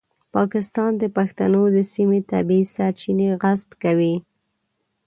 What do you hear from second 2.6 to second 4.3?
سرچینې غصب کوي.